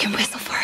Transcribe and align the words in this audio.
can 0.00 0.12
whistle 0.12 0.40
for 0.40 0.59